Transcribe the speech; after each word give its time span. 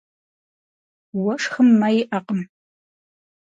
Уэшхым 1.23 1.67
мэ 1.79 1.87
иӏэкъым. 2.01 2.41